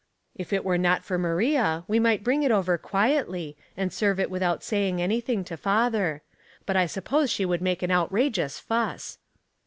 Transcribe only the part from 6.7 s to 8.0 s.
I suppose she would make an